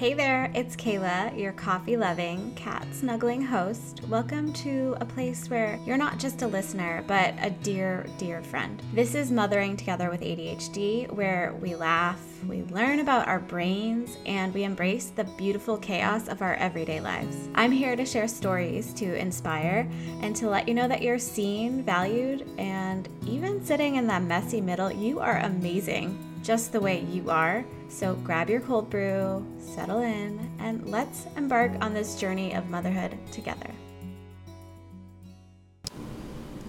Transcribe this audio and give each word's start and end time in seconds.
Hey 0.00 0.14
there, 0.14 0.50
it's 0.54 0.76
Kayla, 0.76 1.38
your 1.38 1.52
coffee 1.52 1.98
loving, 1.98 2.54
cat 2.54 2.86
snuggling 2.90 3.42
host. 3.42 4.00
Welcome 4.08 4.50
to 4.54 4.96
a 4.98 5.04
place 5.04 5.50
where 5.50 5.78
you're 5.84 5.98
not 5.98 6.18
just 6.18 6.40
a 6.40 6.46
listener, 6.46 7.04
but 7.06 7.34
a 7.38 7.50
dear, 7.50 8.06
dear 8.16 8.42
friend. 8.42 8.82
This 8.94 9.14
is 9.14 9.30
Mothering 9.30 9.76
Together 9.76 10.08
with 10.08 10.22
ADHD, 10.22 11.12
where 11.12 11.54
we 11.60 11.74
laugh, 11.74 12.18
we 12.48 12.62
learn 12.62 13.00
about 13.00 13.28
our 13.28 13.40
brains, 13.40 14.16
and 14.24 14.54
we 14.54 14.64
embrace 14.64 15.08
the 15.10 15.24
beautiful 15.36 15.76
chaos 15.76 16.28
of 16.28 16.40
our 16.40 16.54
everyday 16.54 17.00
lives. 17.02 17.36
I'm 17.54 17.70
here 17.70 17.94
to 17.94 18.06
share 18.06 18.26
stories 18.26 18.94
to 18.94 19.18
inspire 19.18 19.86
and 20.22 20.34
to 20.36 20.48
let 20.48 20.66
you 20.66 20.72
know 20.72 20.88
that 20.88 21.02
you're 21.02 21.18
seen, 21.18 21.82
valued, 21.82 22.48
and 22.56 23.06
even 23.26 23.62
sitting 23.62 23.96
in 23.96 24.06
that 24.06 24.22
messy 24.22 24.62
middle, 24.62 24.90
you 24.90 25.20
are 25.20 25.40
amazing 25.40 26.29
just 26.42 26.72
the 26.72 26.80
way 26.80 27.00
you 27.00 27.30
are. 27.30 27.64
So 27.88 28.14
grab 28.14 28.48
your 28.48 28.60
cold 28.60 28.90
brew, 28.90 29.44
settle 29.58 30.00
in, 30.00 30.50
and 30.58 30.88
let's 30.88 31.26
embark 31.36 31.72
on 31.80 31.94
this 31.94 32.18
journey 32.18 32.54
of 32.54 32.68
motherhood 32.70 33.18
together. 33.32 33.70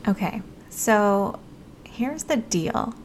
Okay, 0.08 0.42
so 0.70 1.40
here's 1.84 2.24
the 2.24 2.38
deal 2.38 2.96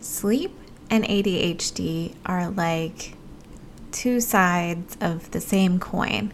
sleep 0.00 0.56
and 0.90 1.04
ADHD 1.04 2.14
are 2.26 2.50
like 2.50 3.14
two 3.92 4.20
sides 4.20 4.96
of 5.00 5.30
the 5.30 5.40
same 5.40 5.78
coin. 5.78 6.32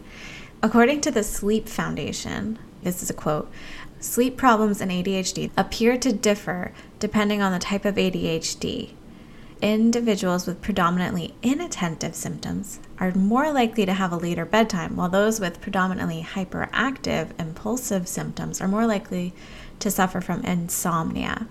According 0.63 1.01
to 1.01 1.11
the 1.11 1.23
Sleep 1.23 1.69
Foundation, 1.69 2.57
this 2.83 3.03
is 3.03 3.09
a 3.09 3.13
quote 3.13 3.51
sleep 3.99 4.37
problems 4.37 4.81
and 4.81 4.91
ADHD 4.91 5.51
appear 5.57 5.97
to 5.97 6.13
differ 6.13 6.71
depending 6.99 7.41
on 7.41 7.51
the 7.51 7.59
type 7.59 7.85
of 7.85 7.95
ADHD 7.95 8.93
individuals 9.61 10.47
with 10.47 10.61
predominantly 10.61 11.33
inattentive 11.43 12.15
symptoms 12.15 12.79
are 12.99 13.13
more 13.13 13.51
likely 13.51 13.85
to 13.85 13.93
have 13.93 14.11
a 14.11 14.17
later 14.17 14.45
bedtime, 14.45 14.95
while 14.95 15.09
those 15.09 15.39
with 15.39 15.61
predominantly 15.61 16.23
hyperactive, 16.23 17.37
impulsive 17.39 18.07
symptoms 18.07 18.61
are 18.61 18.67
more 18.67 18.85
likely 18.85 19.33
to 19.79 19.91
suffer 19.91 20.21
from 20.21 20.43
insomnia. 20.43 21.47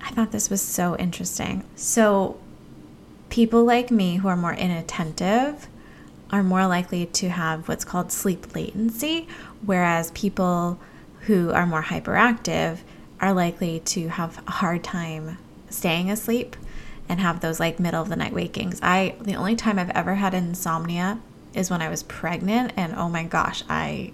I 0.00 0.10
thought 0.10 0.32
this 0.32 0.50
was 0.50 0.62
so 0.62 0.96
interesting. 0.96 1.64
So, 1.76 2.38
people 3.30 3.64
like 3.64 3.90
me 3.90 4.16
who 4.16 4.28
are 4.28 4.36
more 4.36 4.54
inattentive 4.54 5.66
are 6.30 6.42
more 6.42 6.66
likely 6.66 7.06
to 7.06 7.28
have 7.30 7.68
what's 7.68 7.84
called 7.84 8.12
sleep 8.12 8.54
latency, 8.54 9.28
whereas 9.64 10.10
people 10.12 10.78
who 11.22 11.50
are 11.52 11.66
more 11.66 11.82
hyperactive 11.82 12.78
are 13.20 13.32
likely 13.32 13.80
to 13.80 14.08
have 14.08 14.42
a 14.46 14.50
hard 14.50 14.84
time 14.84 15.38
staying 15.74 16.10
asleep 16.10 16.56
and 17.08 17.20
have 17.20 17.40
those 17.40 17.60
like 17.60 17.78
middle 17.78 18.02
of 18.02 18.08
the 18.08 18.16
night 18.16 18.32
wakings. 18.32 18.80
I 18.82 19.16
the 19.20 19.34
only 19.34 19.56
time 19.56 19.78
I've 19.78 19.90
ever 19.90 20.14
had 20.14 20.34
insomnia 20.34 21.20
is 21.54 21.70
when 21.70 21.82
I 21.82 21.88
was 21.88 22.02
pregnant 22.02 22.72
and 22.76 22.94
oh 22.94 23.08
my 23.08 23.24
gosh, 23.24 23.62
I 23.68 24.12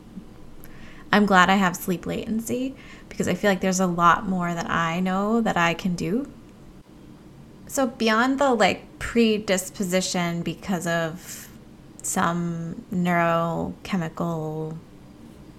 I'm 1.13 1.27
glad 1.27 1.51
I 1.51 1.57
have 1.57 1.77
sleep 1.77 2.07
latency 2.07 2.75
because 3.09 3.29
I 3.29 3.35
feel 3.35 3.51
like 3.51 3.61
there's 3.61 3.81
a 3.81 3.87
lot 3.87 4.29
more 4.29 4.55
that 4.55 4.69
I 4.69 5.01
know 5.01 5.41
that 5.41 5.57
I 5.57 5.75
can 5.75 5.95
do. 5.95 6.31
So 7.67 7.87
beyond 7.87 8.39
the 8.39 8.53
like 8.53 8.99
predisposition 8.99 10.43
because 10.43 10.87
of 10.87 11.49
some 12.03 12.85
neurochemical 12.93 14.77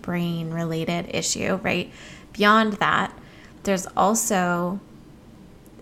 brain 0.02 0.52
related 0.52 1.14
issue, 1.14 1.56
right? 1.64 1.92
Beyond 2.34 2.74
that, 2.74 3.18
there's 3.64 3.88
also 3.96 4.80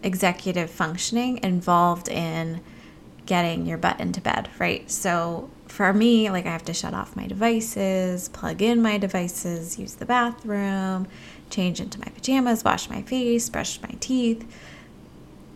executive 0.04 0.70
functioning 0.70 1.40
involved 1.44 2.08
in 2.08 2.62
getting 3.26 3.66
your 3.66 3.78
butt 3.78 4.00
into 4.00 4.20
bed, 4.20 4.50
right? 4.58 4.90
So 4.90 5.50
for 5.68 5.94
me, 5.94 6.30
like 6.30 6.46
I 6.46 6.52
have 6.52 6.66
to 6.66 6.74
shut 6.74 6.94
off 6.94 7.16
my 7.16 7.28
devices, 7.28 8.28
plug 8.30 8.62
in 8.62 8.82
my 8.82 8.98
devices, 8.98 9.78
use 9.78 9.96
the 9.96 10.06
bathroom, 10.06 11.08
change 11.50 11.80
into 11.80 12.00
my 12.00 12.08
pajamas, 12.08 12.64
wash 12.64 12.90
my 12.90 13.04
face, 13.04 13.48
brush 13.50 13.82
my 13.82 13.96
teeth. 14.00 14.46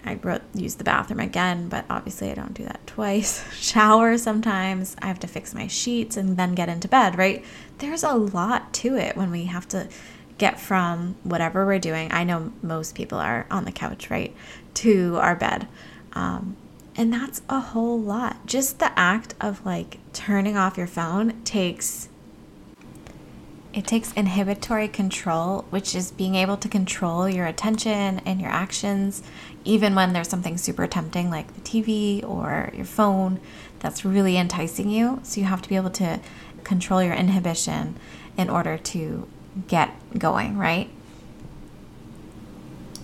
I 0.06 0.16
wrote, 0.16 0.42
use 0.54 0.76
the 0.76 0.84
bathroom 0.84 1.22
again, 1.22 1.70
but 1.70 1.86
obviously 1.90 2.30
I 2.30 2.36
don't 2.36 2.54
do 2.54 2.64
that 2.66 2.86
twice. 2.86 3.44
Shower 3.60 4.18
sometimes. 4.18 4.96
I 5.02 5.08
have 5.08 5.20
to 5.22 5.28
fix 5.28 5.56
my 5.56 5.68
sheets 5.68 6.18
and 6.18 6.38
then 6.38 6.56
get 6.56 6.70
into 6.70 6.88
bed, 6.88 7.18
right? 7.18 7.44
There's 7.80 8.04
a 8.04 8.14
lot 8.14 8.74
to 8.74 8.96
it 8.96 9.16
when 9.16 9.32
we 9.32 9.46
have 9.46 9.68
to 9.70 9.88
get 10.38 10.60
from 10.60 11.16
whatever 11.24 11.66
we're 11.66 11.80
doing. 11.80 12.12
I 12.12 12.24
know 12.24 12.52
most 12.62 12.96
people 12.96 13.18
are 13.18 13.46
on 13.50 13.66
the 13.66 13.72
couch, 13.72 14.10
right, 14.10 14.36
to 14.76 15.18
our 15.18 15.36
bed. 15.36 15.68
Um, 16.14 16.58
and 16.96 17.12
that's 17.12 17.42
a 17.50 17.60
whole 17.60 18.00
lot. 18.00 18.46
Just 18.46 18.80
the 18.80 18.98
act 18.98 19.34
of 19.42 19.66
like 19.66 19.98
turning 20.14 20.58
off 20.58 20.78
your 20.78 20.88
phone 20.88 21.42
takes 21.44 22.10
it 23.74 23.88
takes 23.88 24.14
inhibitory 24.14 24.88
control, 24.88 25.66
which 25.72 25.96
is 25.96 26.12
being 26.12 26.36
able 26.36 26.58
to 26.58 26.70
control 26.70 27.28
your 27.28 27.48
attention 27.48 28.22
and 28.24 28.40
your 28.40 28.52
actions, 28.52 29.24
even 29.66 29.96
when 29.96 30.14
there's 30.14 30.30
something 30.30 30.58
super 30.60 30.86
tempting 30.86 31.32
like 31.32 31.56
the 31.56 31.62
TV 31.62 32.24
or 32.24 32.70
your 32.76 32.86
phone 32.86 33.40
that's 33.80 34.06
really 34.06 34.38
enticing 34.38 34.90
you. 34.90 35.22
So 35.24 35.42
you 35.42 35.48
have 35.48 35.64
to 35.64 35.70
be 35.70 35.76
able 35.76 35.90
to 35.90 36.20
control 36.64 37.02
your 37.02 37.16
inhibition 37.16 37.96
in 38.38 38.48
order 38.48 38.78
to 38.78 39.28
get 39.68 39.94
going, 40.18 40.58
right? 40.58 40.90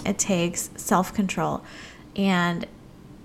It 0.05 0.17
takes 0.17 0.69
self 0.75 1.13
control. 1.13 1.63
And 2.15 2.65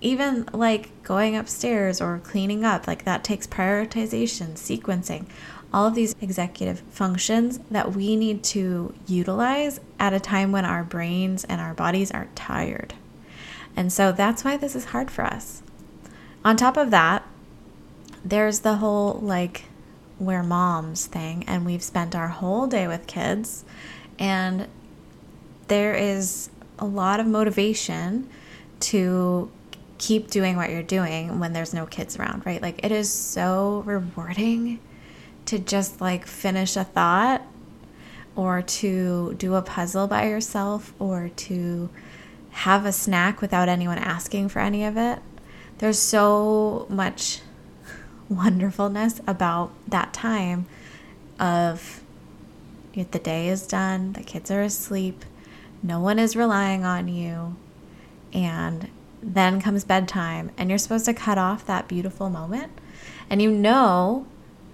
even 0.01 0.47
like 0.53 0.91
going 1.03 1.35
upstairs 1.35 2.01
or 2.01 2.21
cleaning 2.23 2.65
up, 2.65 2.87
like 2.87 3.05
that 3.05 3.25
takes 3.25 3.47
prioritization, 3.47 4.53
sequencing, 4.53 5.27
all 5.73 5.87
of 5.87 5.95
these 5.95 6.15
executive 6.21 6.81
functions 6.91 7.59
that 7.71 7.93
we 7.95 8.15
need 8.15 8.45
to 8.45 8.95
utilize 9.07 9.81
at 9.99 10.12
a 10.12 10.21
time 10.21 10.53
when 10.53 10.65
our 10.65 10.85
brains 10.85 11.43
and 11.45 11.61
our 11.61 11.75
bodies 11.75 12.11
are 12.11 12.29
tired. 12.35 12.95
And 13.77 13.93
so 13.93 14.12
that's 14.12 14.45
why 14.45 14.56
this 14.56 14.77
is 14.77 14.87
hard 14.87 15.11
for 15.11 15.25
us. 15.25 15.62
On 16.45 16.56
top 16.56 16.77
of 16.77 16.91
that, 16.91 17.27
there's 18.25 18.61
the 18.61 18.77
whole 18.77 19.15
like 19.15 19.65
we're 20.19 20.42
moms 20.42 21.06
thing 21.06 21.44
and 21.47 21.66
we've 21.66 21.82
spent 21.82 22.14
our 22.14 22.28
whole 22.28 22.66
day 22.66 22.86
with 22.86 23.06
kids 23.06 23.64
and 24.19 24.69
there 25.69 25.94
is 25.94 26.50
a 26.78 26.84
lot 26.84 27.20
of 27.20 27.26
motivation 27.26 28.28
to 28.80 29.50
keep 29.98 30.30
doing 30.30 30.56
what 30.56 30.70
you're 30.70 30.82
doing 30.82 31.38
when 31.38 31.52
there's 31.52 31.72
no 31.72 31.86
kids 31.86 32.19
around, 32.19 32.44
right? 32.44 32.60
Like 32.60 32.84
it 32.84 32.92
is 32.92 33.12
so 33.12 33.82
rewarding 33.86 34.80
to 35.47 35.58
just 35.58 36.00
like 36.00 36.26
finish 36.26 36.76
a 36.76 36.84
thought 36.84 37.42
or 38.36 38.62
to 38.62 39.34
do 39.34 39.54
a 39.54 39.62
puzzle 39.62 40.06
by 40.06 40.28
yourself 40.28 40.92
or 40.98 41.31
to 41.36 41.88
have 42.50 42.84
a 42.84 42.92
snack 42.92 43.41
without 43.41 43.69
anyone 43.69 43.98
asking 43.98 44.48
for 44.48 44.58
any 44.58 44.84
of 44.84 44.96
it. 44.96 45.20
There's 45.78 45.98
so 45.98 46.86
much 46.88 47.41
wonderfulness 48.29 49.21
about 49.27 49.71
that 49.89 50.12
time 50.12 50.67
of 51.39 52.01
the 52.95 53.19
day 53.19 53.49
is 53.49 53.67
done, 53.67 54.12
the 54.12 54.23
kids 54.23 54.51
are 54.51 54.62
asleep, 54.62 55.25
no 55.83 55.99
one 56.01 56.19
is 56.19 56.37
relying 56.37 56.85
on 56.85 57.09
you, 57.09 57.57
and 58.33 58.89
then 59.23 59.61
comes 59.61 59.85
bedtime, 59.85 60.51
and 60.57 60.71
you're 60.71 60.79
supposed 60.79 61.05
to 61.07 61.15
cut 61.15 61.39
off 61.39 61.67
that 61.67 61.89
beautiful 61.89 62.31
moment. 62.31 62.73
And 63.29 63.43
you 63.43 63.51
know, 63.51 64.27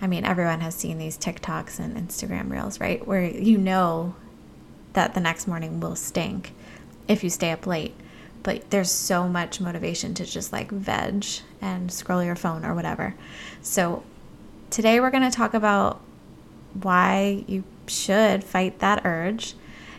I 0.02 0.06
mean, 0.06 0.24
everyone 0.24 0.60
has 0.60 0.74
seen 0.74 0.98
these 0.98 1.16
TikToks 1.16 1.78
and 1.78 1.96
Instagram 1.96 2.50
reels, 2.50 2.80
right? 2.80 3.06
Where 3.06 3.24
you 3.24 3.58
know 3.58 4.14
that 4.92 5.14
the 5.14 5.20
next 5.20 5.46
morning 5.46 5.80
will 5.80 5.96
stink 5.96 6.52
if 7.06 7.22
you 7.24 7.30
stay 7.30 7.50
up 7.50 7.66
late 7.66 7.94
but 8.42 8.70
there's 8.70 8.90
so 8.90 9.28
much 9.28 9.60
motivation 9.60 10.14
to 10.14 10.24
just 10.24 10.52
like 10.52 10.70
veg 10.70 11.24
and 11.60 11.92
scroll 11.92 12.22
your 12.22 12.36
phone 12.36 12.64
or 12.64 12.74
whatever. 12.74 13.14
So, 13.62 14.02
today 14.70 15.00
we're 15.00 15.10
going 15.10 15.28
to 15.28 15.36
talk 15.36 15.54
about 15.54 16.00
why 16.74 17.44
you 17.46 17.64
should 17.86 18.44
fight 18.44 18.78
that 18.78 19.04
urge. 19.04 19.54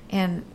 And 0.10 0.46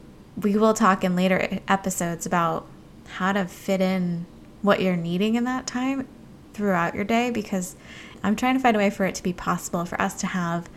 we 0.41 0.57
will 0.57 0.75
talk 0.75 1.05
in 1.05 1.17
later 1.17 1.61
episodes 1.69 2.27
about 2.27 2.67
how 3.09 3.33
to 3.33 3.47
fit 3.47 3.81
in 3.81 4.27
what 4.63 4.81
you're 4.81 4.97
needing 4.97 5.35
in 5.35 5.45
that 5.45 5.67
time 5.67 6.09
throughout 6.53 6.95
your 6.95 7.05
day 7.05 7.31
because 7.31 7.77
I'm 8.23 8.37
trying 8.37 8.55
to 8.55 8.61
find 8.61 8.77
a 8.77 8.79
way 8.79 8.91
for 8.91 9.05
it 9.05 9.15
to 9.17 9.23
be 9.23 9.33
possible 9.33 9.85
for 9.85 10.01
us 10.01 10.15
to 10.21 10.27
have 10.27 10.69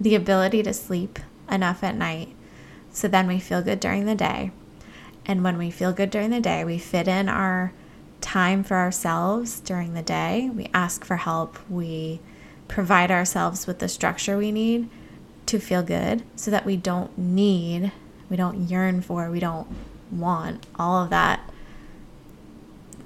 the 0.00 0.14
ability 0.14 0.62
to 0.64 0.74
sleep 0.74 1.18
enough 1.50 1.82
at 1.82 1.96
night 1.96 2.34
so 2.92 3.08
then 3.08 3.26
we 3.26 3.40
feel 3.40 3.62
good 3.62 3.80
during 3.80 4.04
the 4.04 4.14
day 4.14 4.50
and 5.28 5.44
when 5.44 5.58
we 5.58 5.70
feel 5.70 5.92
good 5.92 6.10
during 6.10 6.30
the 6.30 6.40
day, 6.40 6.64
we 6.64 6.78
fit 6.78 7.06
in 7.06 7.28
our 7.28 7.72
time 8.22 8.64
for 8.64 8.76
ourselves 8.76 9.60
during 9.60 9.92
the 9.92 10.02
day. 10.02 10.50
We 10.52 10.68
ask 10.72 11.04
for 11.04 11.16
help. 11.16 11.58
We 11.68 12.20
provide 12.66 13.10
ourselves 13.10 13.66
with 13.66 13.78
the 13.78 13.88
structure 13.88 14.38
we 14.38 14.50
need 14.50 14.88
to 15.46 15.58
feel 15.58 15.82
good 15.82 16.22
so 16.34 16.50
that 16.50 16.64
we 16.66 16.76
don't 16.76 17.16
need, 17.16 17.92
we 18.28 18.36
don't 18.36 18.68
yearn 18.68 19.02
for, 19.02 19.30
we 19.30 19.40
don't 19.40 19.68
want 20.10 20.66
all 20.78 21.02
of 21.02 21.10
that 21.10 21.40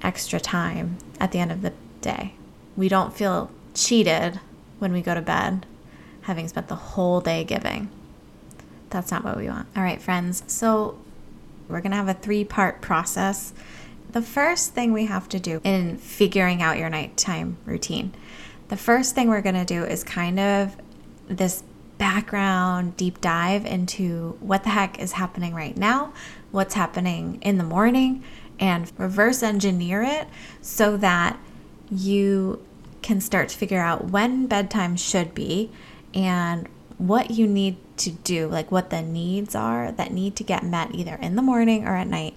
extra 0.03 0.41
time 0.41 0.99
at 1.21 1.33
the 1.33 1.39
end 1.39 1.53
of 1.53 1.63
the 1.63 1.73
day. 2.01 2.35
we 2.77 2.89
don't 2.89 3.15
feel 3.15 3.51
cheated 3.75 4.41
when 4.79 4.93
we 4.93 5.03
go 5.03 5.15
to 5.15 5.21
bed, 5.21 5.67
having 6.23 6.49
spent 6.49 6.69
the 6.69 6.75
whole 6.75 7.21
day 7.21 7.45
giving. 7.45 7.89
That's 8.91 9.11
not 9.11 9.25
what 9.25 9.37
we 9.37 9.49
want. 9.49 9.69
All 9.77 9.83
right, 9.83 10.01
friends. 10.01 10.43
So 10.47 10.99
we're 11.73 11.81
going 11.81 11.93
to 11.93 11.97
have 11.97 12.09
a 12.09 12.15
three 12.15 12.45
part 12.45 12.81
process. 12.81 13.53
The 14.13 14.23
first 14.23 14.75
thing 14.75 14.93
we 14.93 15.07
have 15.07 15.29
to 15.31 15.41
do 15.41 15.61
in 15.65 15.97
figuring 15.97 16.63
out 16.63 16.79
your 16.79 16.91
nighttime 16.91 17.57
routine, 17.65 18.15
the 18.69 18.77
first 18.77 19.15
thing 19.15 19.29
we're 19.29 19.43
going 19.43 19.55
to 19.55 19.65
do 19.65 19.85
is 19.85 20.05
kind 20.05 20.39
of 20.39 20.77
this 21.29 21.65
background 21.99 22.97
deep 22.97 23.21
dive 23.21 23.65
into 23.65 24.37
what 24.41 24.65
the 24.65 24.71
heck 24.71 24.99
is 24.99 25.13
happening 25.13 25.55
right 25.55 25.77
now, 25.77 26.13
what's 26.51 26.75
happening 26.75 27.39
in 27.43 27.59
the 27.59 27.65
morning, 27.65 28.23
and 28.59 28.93
reverse 28.99 29.43
engineer 29.43 30.03
it 30.03 30.29
so 30.61 30.97
that 30.97 31.39
you 31.91 32.65
can 33.03 33.21
start 33.21 33.49
to 33.49 33.57
figure 33.57 33.81
out 33.81 34.11
when 34.11 34.47
bedtime 34.47 34.97
should 34.97 35.35
be 35.35 35.71
and 36.15 36.69
what 37.07 37.33
you 37.33 37.47
need 37.47 37.77
to 37.97 38.11
do, 38.11 38.47
like 38.47 38.71
what 38.71 38.91
the 38.91 39.03
needs 39.03 39.55
are 39.55 39.91
that 39.93 40.13
need 40.13 40.37
to 40.37 40.45
get 40.45 40.63
met 40.63 40.95
either 40.95 41.17
in 41.17 41.35
the 41.35 41.43
morning 41.43 41.87
or 41.87 41.97
at 41.97 42.07
night, 42.07 42.35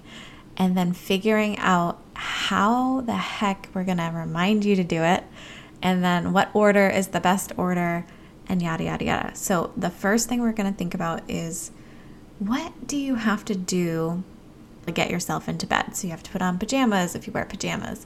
and 0.57 0.75
then 0.75 0.91
figuring 0.91 1.57
out 1.59 2.01
how 2.15 3.01
the 3.01 3.13
heck 3.13 3.69
we're 3.73 3.83
going 3.83 3.97
to 3.97 4.11
remind 4.13 4.65
you 4.65 4.75
to 4.75 4.83
do 4.83 5.03
it, 5.03 5.23
and 5.81 6.03
then 6.03 6.33
what 6.33 6.49
order 6.53 6.89
is 6.89 7.09
the 7.09 7.19
best 7.19 7.51
order, 7.57 8.05
and 8.47 8.61
yada, 8.61 8.83
yada, 8.83 9.05
yada. 9.05 9.35
So, 9.35 9.71
the 9.77 9.89
first 9.89 10.27
thing 10.27 10.41
we're 10.41 10.51
going 10.51 10.71
to 10.71 10.77
think 10.77 10.93
about 10.93 11.21
is 11.29 11.71
what 12.39 12.87
do 12.87 12.97
you 12.97 13.15
have 13.15 13.45
to 13.45 13.55
do 13.55 14.23
to 14.85 14.91
get 14.91 15.09
yourself 15.11 15.47
into 15.47 15.67
bed? 15.67 15.95
So, 15.95 16.07
you 16.07 16.11
have 16.11 16.23
to 16.23 16.31
put 16.31 16.41
on 16.41 16.57
pajamas 16.57 17.15
if 17.15 17.27
you 17.27 17.33
wear 17.33 17.45
pajamas, 17.45 18.05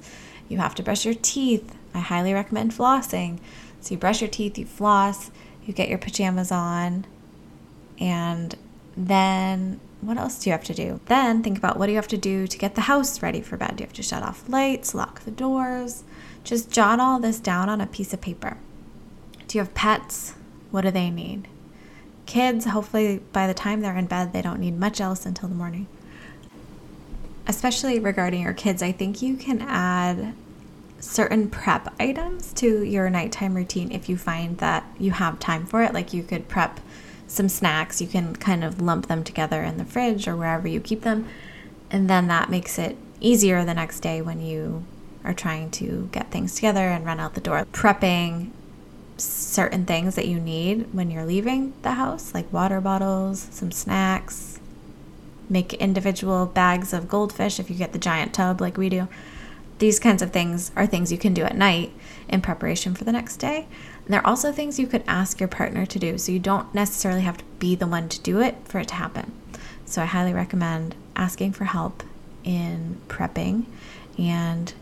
you 0.50 0.58
have 0.58 0.76
to 0.76 0.84
brush 0.84 1.06
your 1.06 1.16
teeth. 1.16 1.76
I 1.94 2.00
highly 2.00 2.34
recommend 2.34 2.74
flossing. 2.74 3.40
So, 3.80 3.92
you 3.92 3.98
brush 3.98 4.22
your 4.22 4.30
teeth, 4.30 4.58
you 4.58 4.66
floss 4.66 5.32
you 5.70 5.74
get 5.74 5.88
your 5.88 6.00
pajamas 6.00 6.52
on, 6.52 7.06
and 8.00 8.58
then 8.98 9.80
what 10.02 10.18
else 10.18 10.40
do 10.40 10.50
you 10.50 10.52
have 10.52 10.64
to 10.66 10.74
do? 10.74 11.00
Then 11.06 11.44
think 11.44 11.58
about 11.58 11.78
what 11.78 11.86
do 11.86 11.92
you 11.92 11.98
have 11.98 12.08
to 12.10 12.18
do 12.18 12.48
to 12.48 12.58
get 12.58 12.76
the 12.76 12.82
house 12.82 13.22
ready 13.22 13.42
for 13.42 13.56
bed? 13.56 13.76
Do 13.76 13.84
you 13.84 13.88
have 13.88 13.96
to 13.96 14.04
shut 14.04 14.24
off 14.24 14.50
lights, 14.50 14.96
lock 14.96 15.22
the 15.22 15.32
doors? 15.32 16.04
Just 16.44 16.72
jot 16.72 17.00
all 17.00 17.20
this 17.20 17.40
down 17.40 17.70
on 17.70 17.82
a 17.82 17.88
piece 17.88 18.14
of 18.14 18.22
paper. 18.22 18.58
Do 19.48 19.58
you 19.58 19.64
have 19.64 19.74
pets? 19.74 20.34
What 20.72 20.82
do 20.82 20.92
they 20.92 21.10
need? 21.10 21.48
Kids, 22.26 22.66
hopefully 22.66 23.22
by 23.34 23.48
the 23.48 23.54
time 23.54 23.82
they're 23.82 23.96
in 23.98 24.06
bed, 24.06 24.34
they 24.34 24.42
don't 24.42 24.60
need 24.60 24.80
much 24.80 25.02
else 25.02 25.26
until 25.26 25.50
the 25.50 25.56
morning. 25.56 25.88
Especially 27.48 28.00
regarding 28.00 28.44
your 28.44 28.54
kids, 28.54 28.82
I 28.82 28.92
think 28.92 29.22
you 29.22 29.36
can 29.36 29.62
add 29.62 30.34
certain 31.00 31.50
prep 31.50 31.94
items 32.00 32.54
to 32.54 32.84
your 32.84 33.10
nighttime 33.10 33.56
routine 33.56 33.92
if 33.92 34.10
you 34.10 34.18
find 34.18 34.58
that 34.58 34.86
you 35.00 35.12
have 35.12 35.40
time 35.40 35.66
for 35.66 35.84
it. 35.84 35.94
Like 35.94 36.14
you 36.14 36.24
could 36.24 36.48
prep 36.48 36.80
some 37.28 37.50
snacks, 37.50 38.02
you 38.02 38.08
can 38.08 38.36
kind 38.36 38.64
of 38.64 38.82
lump 38.82 39.08
them 39.08 39.24
together 39.24 39.64
in 39.64 39.78
the 39.78 39.86
fridge 39.86 40.28
or 40.28 40.36
wherever 40.36 40.68
you 40.68 40.80
keep 40.80 41.02
them. 41.02 41.28
And 41.92 42.10
then 42.10 42.28
that 42.28 42.50
makes 42.50 42.78
it 42.78 42.98
easier 43.20 43.64
the 43.64 43.74
next 43.74 44.00
day 44.00 44.22
when 44.22 44.42
you 44.42 44.84
are 45.24 45.34
trying 45.34 45.70
to 45.72 46.10
get 46.12 46.32
things 46.32 46.56
together 46.56 46.88
and 46.88 47.06
run 47.06 47.20
out 47.20 47.34
the 47.34 47.42
door. 47.42 47.66
Prepping 47.72 48.52
certain 49.18 49.86
things 49.86 50.16
that 50.16 50.28
you 50.28 50.40
need 50.40 50.94
when 50.94 51.12
you're 51.12 51.26
leaving 51.26 51.74
the 51.82 51.92
house, 51.92 52.34
like 52.34 52.52
water 52.54 52.80
bottles, 52.82 53.48
some 53.52 53.72
snacks. 53.72 54.60
Make 55.50 55.74
individual 55.74 56.46
bags 56.46 56.94
of 56.94 57.10
goldfish 57.10 57.60
if 57.60 57.70
you 57.70 57.76
get 57.76 57.92
the 57.92 58.00
giant 58.00 58.34
tub 58.34 58.62
like 58.62 58.78
we 58.78 58.88
do 58.90 59.08
these 59.80 60.00
kinds 60.00 60.22
of 60.22 60.32
things 60.32 60.72
are 60.76 60.86
things 60.86 61.12
you 61.12 61.18
can 61.18 61.34
do 61.34 61.44
at 61.44 61.58
night 61.58 61.92
in 62.28 62.42
preparation 62.42 62.94
for 62.94 63.06
the 63.06 63.12
next 63.12 63.38
day. 63.38 63.66
And 64.06 64.14
they're 64.14 64.26
also 64.26 64.52
things 64.52 64.78
you 64.80 64.88
could 64.88 65.04
ask 65.08 65.40
your 65.40 65.50
partner 65.50 65.86
to 65.86 66.00
do. 66.00 66.18
So 66.18 66.32
you 66.32 66.40
don't 66.40 66.74
necessarily 66.76 67.22
have 67.22 67.38
to 67.38 67.46
be 67.60 67.76
the 67.76 67.88
one 67.88 68.10
to 68.10 68.20
do 68.20 68.42
it 68.42 68.56
for 68.66 68.80
it 68.80 68.90
to 68.90 68.96
happen. 68.96 69.32
So 69.86 70.02
I 70.02 70.06
highly 70.06 70.34
recommend 70.34 70.96
asking 71.16 71.54
for 71.54 71.66
help 71.66 72.04
in 72.44 73.02
prepping 73.08 73.66
and 74.18 74.74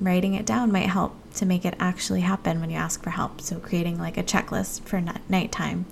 writing 0.00 0.34
it 0.34 0.46
down 0.46 0.72
might 0.72 0.88
help 0.88 1.14
to 1.34 1.46
make 1.46 1.64
it 1.64 1.74
actually 1.78 2.20
happen 2.20 2.60
when 2.60 2.70
you 2.70 2.76
ask 2.76 3.02
for 3.02 3.10
help. 3.10 3.40
So 3.40 3.58
creating 3.58 3.98
like 3.98 4.16
a 4.16 4.22
checklist 4.22 4.82
for 4.82 5.02
nighttime 5.28 5.86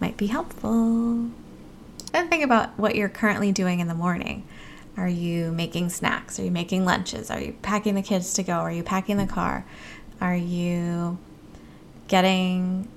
might 0.00 0.16
be 0.16 0.26
helpful. 0.26 1.30
And 2.14 2.28
think 2.28 2.44
about 2.44 2.78
what 2.78 2.94
you're 2.94 3.08
currently 3.08 3.52
doing 3.52 3.80
in 3.80 3.88
the 3.88 3.94
morning. 3.94 4.44
Are 4.96 5.08
you 5.08 5.52
making 5.52 5.88
snacks? 5.88 6.38
Are 6.38 6.44
you 6.44 6.50
making 6.50 6.84
lunches? 6.84 7.30
Are 7.30 7.40
you 7.40 7.56
packing 7.62 7.94
the 7.94 8.02
kids 8.02 8.34
to 8.34 8.42
go? 8.42 8.54
Are 8.54 8.72
you 8.72 8.82
packing 8.82 9.16
the 9.16 9.26
car? 9.26 9.64
Are 10.20 10.36
you 10.36 11.18
getting 12.08 12.88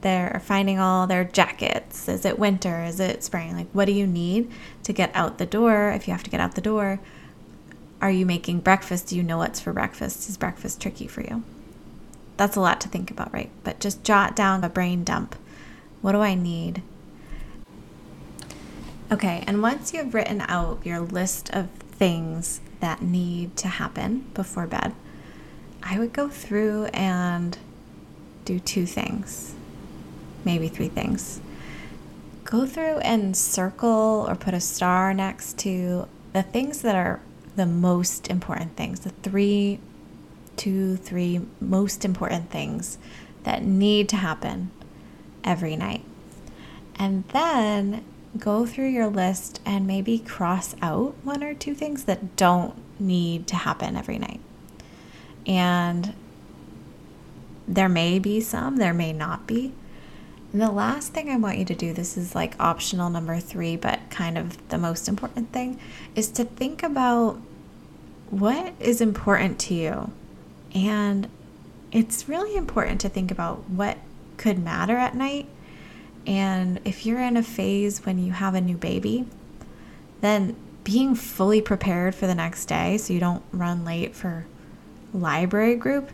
their 0.00 0.40
finding 0.44 0.78
all 0.78 1.06
their 1.06 1.24
jackets? 1.24 2.08
Is 2.08 2.24
it 2.24 2.38
winter? 2.38 2.82
Is 2.82 2.98
it 2.98 3.22
spring? 3.22 3.56
Like 3.56 3.70
what 3.72 3.84
do 3.84 3.92
you 3.92 4.06
need 4.06 4.50
to 4.84 4.92
get 4.92 5.10
out 5.14 5.38
the 5.38 5.46
door 5.46 5.90
if 5.90 6.08
you 6.08 6.12
have 6.12 6.22
to 6.24 6.30
get 6.30 6.40
out 6.40 6.54
the 6.54 6.60
door? 6.60 6.98
Are 8.00 8.10
you 8.10 8.26
making 8.26 8.60
breakfast? 8.60 9.08
Do 9.08 9.16
you 9.16 9.22
know 9.22 9.38
what's 9.38 9.60
for 9.60 9.72
breakfast? 9.72 10.28
Is 10.28 10.36
breakfast 10.36 10.80
tricky 10.80 11.06
for 11.06 11.20
you? 11.22 11.42
That's 12.36 12.56
a 12.56 12.60
lot 12.60 12.80
to 12.82 12.88
think 12.88 13.10
about, 13.10 13.32
right? 13.32 13.50
But 13.62 13.80
just 13.80 14.02
jot 14.02 14.34
down 14.34 14.64
a 14.64 14.68
brain 14.68 15.04
dump. 15.04 15.36
What 16.02 16.12
do 16.12 16.18
I 16.18 16.34
need 16.34 16.82
Okay, 19.14 19.44
and 19.46 19.62
once 19.62 19.94
you've 19.94 20.12
written 20.12 20.40
out 20.40 20.84
your 20.84 20.98
list 20.98 21.48
of 21.50 21.70
things 21.70 22.60
that 22.80 23.00
need 23.00 23.56
to 23.58 23.68
happen 23.68 24.28
before 24.34 24.66
bed, 24.66 24.92
I 25.84 26.00
would 26.00 26.12
go 26.12 26.28
through 26.28 26.86
and 26.86 27.56
do 28.44 28.58
two 28.58 28.86
things, 28.86 29.54
maybe 30.44 30.66
three 30.66 30.88
things. 30.88 31.40
Go 32.42 32.66
through 32.66 32.98
and 32.98 33.36
circle 33.36 34.26
or 34.28 34.34
put 34.34 34.52
a 34.52 34.58
star 34.58 35.14
next 35.14 35.58
to 35.58 36.08
the 36.32 36.42
things 36.42 36.82
that 36.82 36.96
are 36.96 37.20
the 37.54 37.66
most 37.66 38.26
important 38.26 38.74
things, 38.74 38.98
the 38.98 39.10
three, 39.10 39.78
two, 40.56 40.96
three 40.96 41.40
most 41.60 42.04
important 42.04 42.50
things 42.50 42.98
that 43.44 43.62
need 43.62 44.08
to 44.08 44.16
happen 44.16 44.72
every 45.44 45.76
night. 45.76 46.04
And 46.96 47.22
then 47.28 48.04
go 48.38 48.66
through 48.66 48.88
your 48.88 49.06
list 49.06 49.60
and 49.64 49.86
maybe 49.86 50.18
cross 50.18 50.74
out 50.82 51.14
one 51.22 51.42
or 51.42 51.54
two 51.54 51.74
things 51.74 52.04
that 52.04 52.36
don't 52.36 52.74
need 52.98 53.46
to 53.48 53.56
happen 53.56 53.96
every 53.96 54.18
night. 54.18 54.40
And 55.46 56.14
there 57.66 57.88
may 57.88 58.18
be 58.18 58.40
some, 58.40 58.76
there 58.76 58.94
may 58.94 59.12
not 59.12 59.46
be. 59.46 59.72
And 60.52 60.60
the 60.62 60.70
last 60.70 61.12
thing 61.12 61.30
I 61.30 61.36
want 61.36 61.58
you 61.58 61.64
to 61.64 61.74
do, 61.74 61.92
this 61.92 62.16
is 62.16 62.34
like 62.34 62.54
optional 62.60 63.10
number 63.10 63.40
three, 63.40 63.76
but 63.76 64.00
kind 64.10 64.38
of 64.38 64.68
the 64.68 64.78
most 64.78 65.08
important 65.08 65.52
thing, 65.52 65.80
is 66.14 66.28
to 66.32 66.44
think 66.44 66.82
about 66.82 67.40
what 68.30 68.74
is 68.78 69.00
important 69.00 69.58
to 69.60 69.74
you. 69.74 70.12
And 70.74 71.28
it's 71.92 72.28
really 72.28 72.56
important 72.56 73.00
to 73.02 73.08
think 73.08 73.30
about 73.30 73.68
what 73.68 73.98
could 74.36 74.58
matter 74.58 74.96
at 74.96 75.14
night 75.14 75.48
and 76.26 76.80
if 76.84 77.04
you're 77.04 77.20
in 77.20 77.36
a 77.36 77.42
phase 77.42 78.04
when 78.06 78.18
you 78.18 78.32
have 78.32 78.54
a 78.54 78.60
new 78.60 78.76
baby, 78.76 79.26
then 80.20 80.56
being 80.82 81.14
fully 81.14 81.60
prepared 81.60 82.14
for 82.14 82.26
the 82.26 82.34
next 82.34 82.66
day 82.66 82.98
so 82.98 83.12
you 83.12 83.20
don't 83.20 83.42
run 83.52 83.84
late 83.84 84.14
for 84.14 84.46
library 85.12 85.76
group 85.76 86.10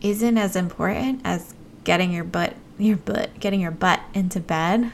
isn't 0.00 0.38
as 0.38 0.56
important 0.56 1.20
as 1.24 1.54
getting 1.82 2.12
your 2.12 2.24
butt 2.24 2.54
your 2.78 2.96
butt 2.96 3.38
getting 3.40 3.60
your 3.60 3.70
butt 3.70 4.00
into 4.14 4.40
bed 4.40 4.92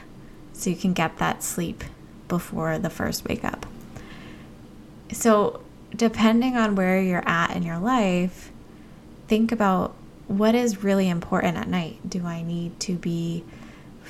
so 0.53 0.69
you 0.69 0.75
can 0.75 0.93
get 0.93 1.17
that 1.17 1.43
sleep 1.43 1.83
before 2.27 2.77
the 2.77 2.89
first 2.89 3.27
wake 3.27 3.43
up. 3.43 3.65
So, 5.11 5.61
depending 5.93 6.55
on 6.55 6.75
where 6.75 7.01
you're 7.01 7.27
at 7.27 7.55
in 7.55 7.63
your 7.63 7.77
life, 7.77 8.51
think 9.27 9.51
about 9.51 9.93
what 10.27 10.55
is 10.55 10.83
really 10.83 11.09
important 11.09 11.57
at 11.57 11.67
night. 11.67 11.99
Do 12.09 12.25
I 12.25 12.41
need 12.41 12.79
to 12.81 12.95
be 12.95 13.43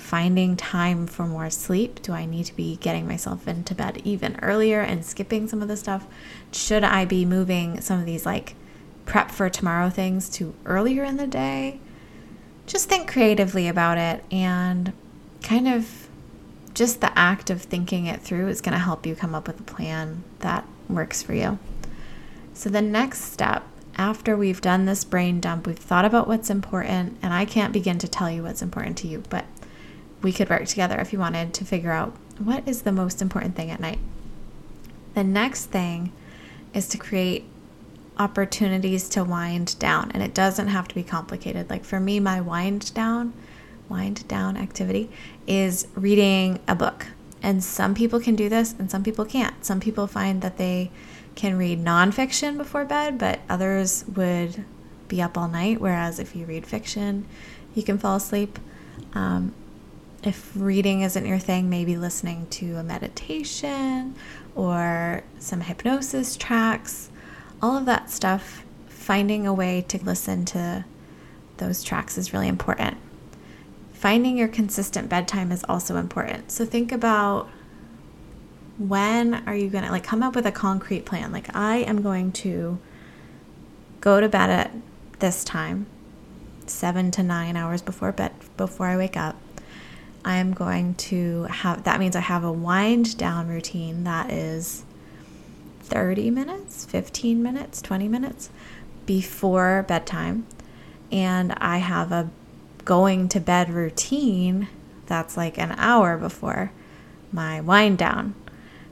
finding 0.02 0.58
time 0.58 1.08
for 1.08 1.26
more 1.26 1.50
sleep? 1.50 2.02
Do 2.02 2.14
I 2.14 2.26
need 2.26 2.46
to 2.48 2.56
be 2.56 2.78
getting 2.78 3.08
myself 3.08 3.48
into 3.48 3.76
bed 3.76 4.02
even 4.04 4.40
earlier 4.42 4.82
and 4.82 5.06
skipping 5.06 5.48
some 5.48 5.62
of 5.62 5.68
the 5.68 5.78
stuff? 5.78 6.06
Should 6.52 6.84
I 6.84 7.06
be 7.06 7.26
moving 7.26 7.80
some 7.82 8.00
of 8.00 8.06
these 8.06 8.26
like 8.26 8.56
prep 9.06 9.32
for 9.32 9.50
tomorrow 9.50 9.90
things 9.90 10.30
to 10.32 10.54
earlier 10.66 11.04
in 11.04 11.18
the 11.18 11.28
day? 11.28 11.80
Just 12.66 12.90
think 12.90 13.10
creatively 13.12 13.68
about 13.68 13.98
it 13.98 14.24
and 14.32 14.94
kind 15.42 15.68
of 15.68 16.08
just 16.74 17.02
the 17.02 17.18
act 17.18 17.50
of 17.50 17.62
thinking 17.62 18.06
it 18.06 18.22
through 18.22 18.48
is 18.48 18.62
going 18.62 18.74
to 18.74 18.80
help 18.80 19.06
you 19.06 19.16
come 19.16 19.36
up 19.36 19.48
with 19.48 19.60
a 19.60 19.64
plan 19.64 20.24
that 20.40 20.66
works 20.90 21.22
for 21.22 21.34
you. 21.34 21.60
So, 22.54 22.70
the 22.70 22.82
next 22.82 23.24
step 23.24 23.64
after 23.98 24.38
we've 24.38 24.62
done 24.62 24.86
this 24.86 25.04
brain 25.04 25.40
dump, 25.40 25.68
we've 25.68 25.78
thought 25.78 26.06
about 26.06 26.28
what's 26.28 26.50
important, 26.50 27.18
and 27.22 27.34
I 27.34 27.46
can't 27.46 27.74
begin 27.74 27.98
to 28.00 28.08
tell 28.08 28.30
you 28.30 28.44
what's 28.44 28.62
important 28.62 28.98
to 29.00 29.08
you, 29.08 29.24
but 29.30 29.46
we 30.22 30.32
could 30.32 30.50
work 30.50 30.66
together 30.66 31.00
if 31.00 31.12
you 31.14 31.20
wanted 31.20 31.54
to 31.56 31.66
figure 31.66 31.92
out 31.92 32.16
what 32.38 32.68
is 32.68 32.84
the 32.84 32.92
most 32.92 33.22
important 33.22 33.56
thing 33.56 33.72
at 33.72 33.80
night. 33.80 34.00
The 35.14 35.24
next 35.24 35.66
thing 35.66 36.12
is 36.74 36.88
to 36.90 36.98
create 36.98 37.46
opportunities 38.18 39.10
to 39.10 39.24
wind 39.24 39.78
down. 39.80 40.12
And 40.14 40.22
it 40.22 40.34
doesn't 40.34 40.68
have 40.68 40.88
to 40.88 40.96
be 40.96 41.04
complicated. 41.04 41.70
Like 41.70 41.84
for 41.84 42.00
me, 42.00 42.20
my 42.20 42.40
wind 42.42 42.94
down, 42.94 43.34
wind 43.90 44.28
down 44.28 44.58
activity 44.58 45.10
is 45.48 45.88
reading 45.96 46.60
a 46.68 46.76
book. 46.76 47.08
And 47.42 47.64
some 47.64 47.96
people 47.96 48.20
can 48.20 48.36
do 48.36 48.50
this 48.50 48.76
and 48.78 48.92
some 48.92 49.04
people 49.04 49.26
can't. 49.26 49.66
Some 49.66 49.80
people 49.80 50.08
find 50.08 50.42
that 50.42 50.58
they 50.58 50.92
can 51.34 51.58
read 51.58 51.84
nonfiction 51.84 52.58
before 52.58 52.86
bed, 52.86 53.18
but 53.18 53.40
others 53.50 54.06
would 54.16 54.64
be 55.08 55.22
up 55.22 55.38
all 55.38 55.48
night. 55.48 55.82
Whereas 55.82 56.20
if 56.20 56.36
you 56.36 56.46
read 56.46 56.66
fiction, 56.66 57.26
you 57.74 57.84
can 57.84 57.98
fall 57.98 58.18
asleep. 58.18 58.60
Um, 59.14 59.54
if 60.24 60.52
reading 60.56 61.02
isn't 61.02 61.26
your 61.26 61.40
thing, 61.40 61.70
maybe 61.70 61.98
listening 61.98 62.48
to 62.52 62.76
a 62.76 62.84
meditation 62.84 64.16
or 64.56 65.24
some 65.40 65.62
hypnosis 65.62 66.36
tracks, 66.36 67.10
all 67.62 67.78
of 67.78 67.86
that 67.86 68.10
stuff, 68.10 68.64
finding 68.88 69.48
a 69.48 69.54
way 69.54 69.82
to 69.88 70.04
listen 70.04 70.46
to 70.46 70.86
those 71.58 71.84
tracks 71.84 72.18
is 72.18 72.34
really 72.34 72.48
important. 72.48 72.98
Finding 73.94 74.38
your 74.38 74.48
consistent 74.48 75.10
bedtime 75.10 75.52
is 75.52 75.64
also 75.68 75.96
important. 75.96 76.52
So 76.52 76.66
think 76.66 76.92
about 76.92 77.50
when 78.78 79.36
are 79.48 79.56
you 79.56 79.70
going 79.70 79.84
to 79.84 79.92
like 79.92 80.04
come 80.04 80.24
up 80.24 80.36
with 80.36 80.46
a 80.46 80.52
concrete 80.52 81.06
plan? 81.06 81.32
Like 81.32 81.56
I 81.56 81.78
am 81.78 82.02
going 82.02 82.32
to 82.34 82.80
go 84.02 84.20
to 84.20 84.28
bed 84.28 84.50
at 84.50 84.72
this 85.20 85.44
time, 85.44 85.86
7 86.66 87.12
to 87.12 87.24
9 87.24 87.56
hours 87.56 87.82
before 87.82 88.12
bed 88.12 88.32
before 88.58 88.88
I 88.88 88.98
wake 88.98 89.18
up. 89.18 89.36
I'm 90.24 90.54
going 90.54 90.96
to 90.96 91.44
have 91.44 91.84
that 91.84 92.00
means 92.00 92.16
I 92.16 92.20
have 92.20 92.44
a 92.44 92.52
wind 92.52 93.18
down 93.18 93.48
routine 93.48 94.04
that 94.04 94.32
is 94.32 94.84
30 95.82 96.30
minutes, 96.30 96.86
15 96.86 97.42
minutes, 97.42 97.82
20 97.82 98.08
minutes 98.08 98.50
before 99.06 99.84
bedtime. 99.88 100.46
And 101.12 101.54
I 101.58 101.80
have 101.80 102.12
a 102.12 102.30
going 102.86 103.30
to 103.30 103.40
bed 103.40 103.70
routine 103.70 104.68
that's 105.08 105.36
like 105.36 105.58
an 105.58 105.74
hour 105.78 106.18
before 106.18 106.72
my 107.32 107.60
wind 107.62 107.98
down. 107.98 108.36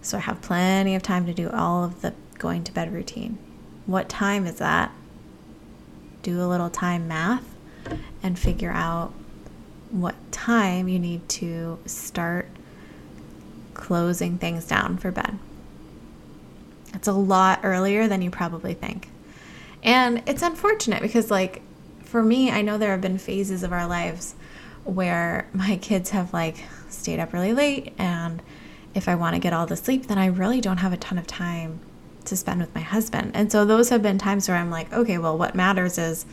So 0.02 0.18
I 0.18 0.22
have 0.22 0.42
plenty 0.42 0.96
of 0.96 1.02
time 1.04 1.26
to 1.26 1.34
do 1.34 1.50
all 1.50 1.84
of 1.84 2.02
the 2.02 2.14
going 2.38 2.64
to 2.66 2.74
bed 2.74 2.94
routine. 2.94 3.38
What 3.86 4.10
time 4.10 4.46
is 4.46 4.56
that? 4.56 4.92
Do 6.22 6.42
a 6.42 6.48
little 6.48 6.70
time 6.70 7.08
math 7.08 7.56
and 8.22 8.38
figure 8.38 8.72
out 8.72 9.14
what 9.92 10.16
time 10.32 10.88
you 10.88 11.00
need 11.00 11.28
to 11.30 11.80
start 11.86 12.48
closing 13.74 14.38
things 14.38 14.66
down 14.66 14.98
for 14.98 15.12
bed. 15.12 15.40
It's 16.94 17.08
a 17.08 17.14
lot 17.14 17.62
earlier 17.64 18.08
than 18.08 18.22
you 18.22 18.30
probably 18.30 18.74
think. 18.74 19.10
And 19.84 20.22
it's 20.28 20.42
unfortunate 20.42 21.02
because, 21.02 21.32
like, 21.32 21.62
for 22.04 22.22
me, 22.22 22.52
I 22.52 22.62
know 22.62 22.78
there 22.78 22.92
have 22.92 23.02
been 23.02 23.18
phases 23.18 23.64
of 23.64 23.72
our 23.72 23.88
lives 23.88 24.36
where 24.84 25.48
my 25.54 25.78
kids 25.78 26.10
have, 26.10 26.34
like, 26.34 26.64
stayed 26.90 27.20
up 27.20 27.32
really 27.32 27.54
late. 27.54 27.94
And 27.98 28.42
if 28.94 29.08
I 29.08 29.16
want 29.16 29.36
to 29.36 29.40
get 29.40 29.54
all 29.54 29.66
the 29.66 29.78
sleep, 29.78 30.08
then 30.08 30.18
I 30.18 30.26
really 30.26 30.60
don't 30.60 30.78
have 30.78 30.94
a 30.94 30.98
ton 30.98 31.18
of 31.18 31.28
time 31.28 31.80
to 32.26 32.36
spend 32.36 32.60
with 32.60 32.74
my 32.76 32.82
husband. 32.82 33.32
And 33.34 33.52
so 33.52 33.66
those 33.66 33.90
have 33.90 34.02
been 34.02 34.18
times 34.18 34.48
where 34.48 34.58
I'm 34.58 34.70
like, 34.70 34.92
okay, 34.92 35.18
well, 35.18 35.38
what 35.38 35.56
matters 35.56 35.98
is 35.98 36.26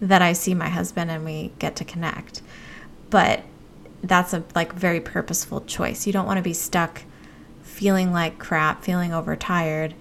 that 0.00 0.22
I 0.22 0.32
see 0.32 0.54
my 0.54 0.68
husband 0.68 1.10
and 1.10 1.24
we 1.24 1.52
get 1.58 1.76
to 1.76 1.84
connect 1.84 2.42
but 3.10 3.42
that's 4.02 4.32
a 4.32 4.44
like 4.54 4.72
very 4.72 5.00
purposeful 5.00 5.62
choice. 5.62 6.06
You 6.06 6.12
don't 6.12 6.26
want 6.26 6.38
to 6.38 6.42
be 6.42 6.52
stuck 6.52 7.02
feeling 7.62 8.12
like 8.12 8.38
crap, 8.38 8.82
feeling 8.82 9.12
overtired 9.12 9.94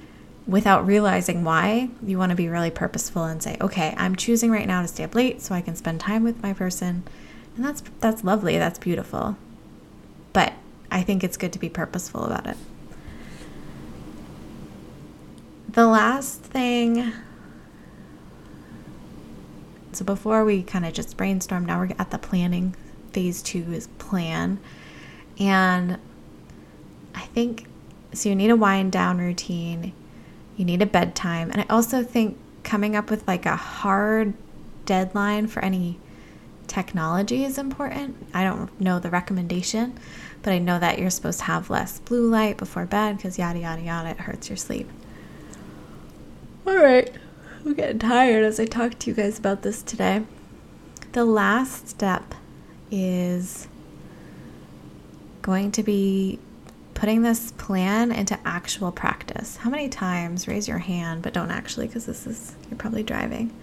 without 0.48 0.86
realizing 0.86 1.44
why. 1.44 1.90
You 2.06 2.18
want 2.18 2.30
to 2.30 2.36
be 2.36 2.48
really 2.48 2.72
purposeful 2.72 3.24
and 3.24 3.42
say, 3.42 3.58
"Okay, 3.62 3.94
I'm 3.98 4.16
choosing 4.16 4.52
right 4.52 4.68
now 4.68 4.82
to 4.82 4.88
stay 4.88 5.04
up 5.04 5.16
late 5.16 5.42
so 5.42 5.56
I 5.56 5.62
can 5.62 5.76
spend 5.76 6.00
time 6.00 6.24
with 6.24 6.42
my 6.42 6.54
person." 6.54 7.04
And 7.56 7.66
that's 7.66 7.84
that's 8.00 8.24
lovely. 8.24 8.58
That's 8.58 8.80
beautiful. 8.80 9.38
But 10.34 10.54
I 10.92 11.02
think 11.02 11.24
it's 11.24 11.38
good 11.38 11.54
to 11.54 11.60
be 11.60 11.70
purposeful 11.70 12.26
about 12.26 12.48
it. 12.48 12.58
The 15.70 15.88
last 15.88 16.42
thing 16.42 17.12
so 19.92 20.04
before 20.04 20.44
we 20.44 20.62
kind 20.62 20.86
of 20.86 20.92
just 20.92 21.16
brainstorm, 21.16 21.66
now 21.66 21.80
we're 21.80 21.96
at 21.98 22.12
the 22.12 22.18
planning 22.18 22.76
phase 23.16 23.42
two 23.42 23.72
is 23.72 23.88
plan. 23.98 24.60
And 25.40 25.98
I 27.16 27.22
think 27.22 27.66
so. 28.12 28.28
You 28.28 28.36
need 28.36 28.50
a 28.50 28.58
wind 28.58 28.92
down 28.92 29.20
routine, 29.20 29.94
you 30.58 30.66
need 30.66 30.82
a 30.82 30.86
bedtime. 30.86 31.50
And 31.50 31.62
I 31.62 31.66
also 31.70 32.04
think 32.04 32.38
coming 32.64 32.94
up 32.94 33.10
with 33.10 33.26
like 33.26 33.46
a 33.46 33.56
hard 33.56 34.34
deadline 34.86 35.48
for 35.48 35.64
any 35.64 35.98
technology 36.68 37.46
is 37.46 37.58
important. 37.58 38.18
I 38.34 38.44
don't 38.44 38.82
know 38.82 39.00
the 39.00 39.10
recommendation, 39.10 39.98
but 40.42 40.52
I 40.52 40.60
know 40.60 40.78
that 40.78 41.00
you're 41.00 41.10
supposed 41.10 41.40
to 41.40 41.46
have 41.46 41.70
less 41.70 42.00
blue 42.00 42.30
light 42.30 42.58
before 42.58 42.86
bed 42.86 43.16
because 43.16 43.40
yada, 43.40 43.60
yada, 43.60 43.82
yada, 43.82 44.10
it 44.10 44.18
hurts 44.18 44.50
your 44.50 44.58
sleep. 44.58 44.90
All 46.68 46.76
right. 46.76 47.10
I'm 47.64 47.76
getting 47.76 48.00
tired 48.00 48.44
as 48.44 48.60
I 48.60 48.66
talk 48.66 49.00
to 49.00 49.10
you 49.10 49.16
guys 49.16 49.40
about 49.40 49.62
this 49.62 49.82
today. 49.82 50.24
The 51.14 51.24
last 51.24 51.88
step 51.88 52.36
is 52.96 53.68
going 55.42 55.70
to 55.74 55.84
be 55.84 56.40
putting 56.94 57.24
this 57.24 57.52
plan 57.52 58.10
into 58.10 58.40
actual 58.46 58.90
practice. 58.90 59.58
How 59.58 59.70
many 59.70 59.90
times, 59.90 60.48
raise 60.48 60.66
your 60.66 60.78
hand, 60.78 61.22
but 61.22 61.34
don't 61.34 61.52
actually 61.52 61.88
because 61.88 62.06
this 62.06 62.26
is, 62.26 62.56
you're 62.70 62.78
probably 62.78 63.04
driving. 63.04 63.54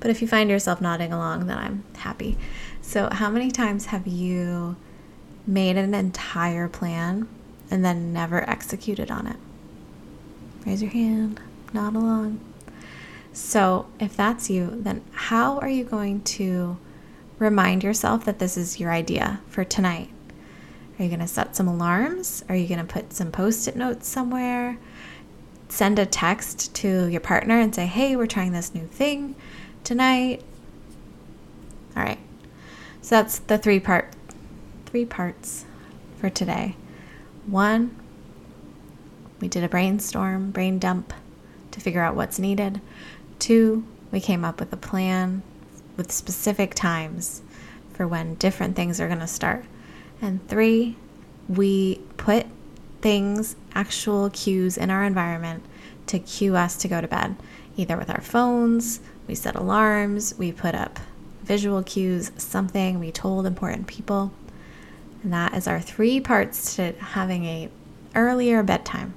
But 0.00 0.10
if 0.10 0.20
you 0.20 0.26
find 0.26 0.50
yourself 0.50 0.80
nodding 0.80 1.12
along, 1.12 1.46
then 1.46 1.56
I'm 1.56 1.84
happy. 1.98 2.36
So, 2.82 3.08
how 3.12 3.30
many 3.30 3.52
times 3.52 3.86
have 3.86 4.08
you 4.08 4.74
made 5.46 5.76
an 5.76 5.94
entire 5.94 6.66
plan 6.68 7.28
and 7.70 7.84
then 7.84 8.12
never 8.12 8.48
executed 8.50 9.08
on 9.08 9.28
it? 9.28 9.36
Raise 10.66 10.82
your 10.82 10.90
hand, 10.90 11.40
nod 11.72 11.94
along. 11.94 12.40
So, 13.32 13.86
if 14.00 14.16
that's 14.16 14.50
you, 14.50 14.72
then 14.74 15.02
how 15.12 15.60
are 15.60 15.68
you 15.68 15.84
going 15.84 16.22
to 16.22 16.76
remind 17.40 17.82
yourself 17.82 18.24
that 18.26 18.38
this 18.38 18.56
is 18.56 18.78
your 18.78 18.92
idea 18.92 19.40
for 19.48 19.64
tonight. 19.64 20.10
Are 20.98 21.02
you 21.02 21.08
going 21.08 21.20
to 21.20 21.26
set 21.26 21.56
some 21.56 21.66
alarms? 21.66 22.44
Are 22.48 22.54
you 22.54 22.68
going 22.68 22.86
to 22.86 22.92
put 22.92 23.14
some 23.14 23.32
post 23.32 23.66
it 23.66 23.74
notes 23.74 24.06
somewhere? 24.06 24.78
Send 25.68 25.98
a 25.98 26.04
text 26.04 26.74
to 26.76 27.06
your 27.06 27.20
partner 27.20 27.58
and 27.58 27.74
say, 27.74 27.86
hey, 27.86 28.14
we're 28.14 28.26
trying 28.26 28.52
this 28.52 28.74
new 28.74 28.86
thing 28.86 29.34
tonight. 29.82 30.42
All 31.96 32.02
right. 32.02 32.18
So 33.00 33.16
that's 33.16 33.38
the 33.38 33.56
three 33.56 33.80
part 33.80 34.14
three 34.84 35.06
parts 35.06 35.64
for 36.18 36.28
today. 36.28 36.76
One, 37.46 37.96
we 39.40 39.48
did 39.48 39.64
a 39.64 39.68
brainstorm, 39.68 40.50
brain 40.50 40.78
dump 40.78 41.14
to 41.70 41.80
figure 41.80 42.02
out 42.02 42.14
what's 42.14 42.38
needed. 42.38 42.80
Two, 43.38 43.86
we 44.12 44.20
came 44.20 44.44
up 44.44 44.60
with 44.60 44.72
a 44.72 44.76
plan 44.76 45.42
with 45.96 46.12
specific 46.12 46.74
times 46.74 47.42
for 47.92 48.06
when 48.06 48.34
different 48.36 48.76
things 48.76 49.00
are 49.00 49.08
going 49.08 49.20
to 49.20 49.26
start. 49.26 49.64
And 50.22 50.46
three, 50.48 50.96
we 51.48 52.00
put 52.16 52.46
things, 53.00 53.56
actual 53.74 54.30
cues 54.30 54.76
in 54.76 54.90
our 54.90 55.04
environment 55.04 55.64
to 56.06 56.18
cue 56.18 56.56
us 56.56 56.76
to 56.78 56.88
go 56.88 57.00
to 57.00 57.08
bed, 57.08 57.36
either 57.76 57.96
with 57.96 58.10
our 58.10 58.20
phones, 58.20 59.00
we 59.26 59.34
set 59.34 59.54
alarms, 59.54 60.34
we 60.38 60.52
put 60.52 60.74
up 60.74 60.98
visual 61.42 61.82
cues, 61.82 62.32
something 62.36 62.98
we 62.98 63.12
told 63.12 63.46
important 63.46 63.86
people. 63.86 64.32
And 65.22 65.32
that 65.32 65.54
is 65.54 65.66
our 65.66 65.80
three 65.80 66.20
parts 66.20 66.76
to 66.76 66.92
having 66.98 67.44
a 67.44 67.68
earlier 68.14 68.62
bedtime. 68.62 69.14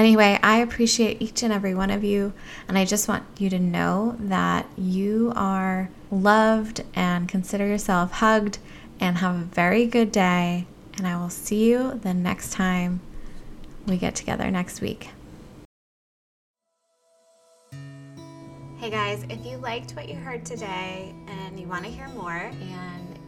Anyway, 0.00 0.38
I 0.42 0.60
appreciate 0.60 1.20
each 1.20 1.42
and 1.42 1.52
every 1.52 1.74
one 1.74 1.90
of 1.90 2.02
you, 2.02 2.32
and 2.66 2.78
I 2.78 2.86
just 2.86 3.06
want 3.06 3.22
you 3.36 3.50
to 3.50 3.58
know 3.58 4.16
that 4.18 4.64
you 4.78 5.30
are 5.36 5.90
loved 6.10 6.82
and 6.94 7.28
consider 7.28 7.66
yourself 7.66 8.12
hugged 8.12 8.56
and 8.98 9.18
have 9.18 9.34
a 9.34 9.44
very 9.44 9.84
good 9.84 10.10
day. 10.10 10.64
And 10.96 11.06
I 11.06 11.18
will 11.18 11.28
see 11.28 11.68
you 11.68 12.00
the 12.02 12.14
next 12.14 12.52
time 12.54 13.02
we 13.86 13.98
get 13.98 14.14
together 14.14 14.50
next 14.50 14.80
week. 14.80 15.10
Hey 18.78 18.88
guys, 18.88 19.26
if 19.28 19.44
you 19.44 19.58
liked 19.58 19.92
what 19.92 20.08
you 20.08 20.14
heard 20.14 20.46
today 20.46 21.14
and 21.28 21.60
you 21.60 21.66
want 21.66 21.84
to 21.84 21.90
hear 21.90 22.08
more 22.08 22.50
and 22.72 23.18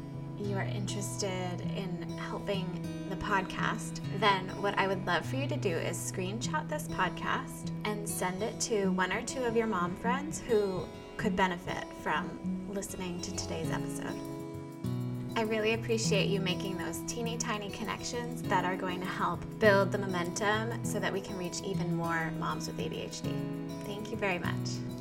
you 0.41 0.57
are 0.57 0.62
interested 0.62 1.61
in 1.76 2.09
helping 2.31 2.67
the 3.12 3.25
podcast, 3.25 4.00
then 4.21 4.49
what 4.62 4.76
I 4.78 4.87
would 4.87 5.04
love 5.07 5.26
for 5.26 5.37
you 5.37 5.47
to 5.47 5.57
do 5.57 5.76
is 5.76 5.99
screenshot 5.99 6.66
this 6.66 6.88
podcast 6.88 7.71
and 7.85 8.09
send 8.09 8.42
it 8.42 8.59
to 8.61 8.87
one 8.92 9.12
or 9.12 9.21
two 9.21 9.45
of 9.45 9.54
your 9.54 9.66
mom 9.66 9.95
friends 9.97 10.42
who 10.49 10.87
could 11.19 11.37
benefit 11.37 11.85
from 12.02 12.31
listening 12.71 13.21
to 13.21 13.37
today's 13.37 13.71
episode. 13.71 14.19
I 15.37 15.42
really 15.42 15.75
appreciate 15.75 16.28
you 16.28 16.40
making 16.40 16.78
those 16.78 17.00
teeny 17.07 17.37
tiny 17.37 17.69
connections 17.69 18.40
that 18.45 18.64
are 18.64 18.76
going 18.76 19.00
to 19.00 19.07
help 19.07 19.45
build 19.59 19.92
the 19.92 19.99
momentum 19.99 20.83
so 20.83 20.99
that 20.99 21.12
we 21.12 21.21
can 21.21 21.37
reach 21.37 21.61
even 21.62 21.95
more 21.95 22.33
moms 22.38 22.66
with 22.66 22.78
ADHD. 22.78 23.31
Thank 23.85 24.11
you. 24.11 24.16
very 24.16 24.38
much. 24.38 24.92